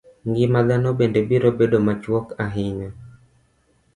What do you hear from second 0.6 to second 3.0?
dhano bende biro bedo machuok ahinya.